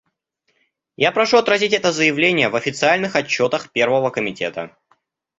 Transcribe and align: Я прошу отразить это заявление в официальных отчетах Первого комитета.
Я 0.97 1.11
прошу 1.11 1.37
отразить 1.37 1.73
это 1.73 1.91
заявление 1.91 2.49
в 2.49 2.55
официальных 2.55 3.13
отчетах 3.15 3.71
Первого 3.71 4.09
комитета. 4.09 4.75